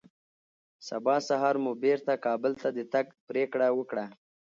[0.87, 4.05] سبا سهار مو بېرته کابل ته د تګ پرېکړه وکړه